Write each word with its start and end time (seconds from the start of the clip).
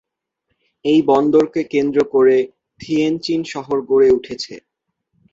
এই 0.85 0.99
বন্দরকে 1.09 1.61
কেন্দ্র 1.73 1.99
করে 2.13 2.37
থিয়েনচিন 2.79 3.41
শহর 3.53 3.77
গড়ে 3.89 4.09
উঠেছে। 4.17 4.55